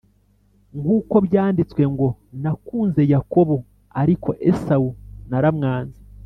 Nk 0.81 0.87
uko 0.97 1.15
byanditswe 1.27 1.81
ngo 1.93 2.07
nakunze 2.41 3.01
Yakobo 3.13 3.55
ariko 4.01 4.29
Esawu 4.49 4.89
naramwanze 5.29 6.01